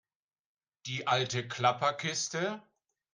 Die 0.87 1.05
alte 1.07 1.47
Klapperkiste? 1.47 2.63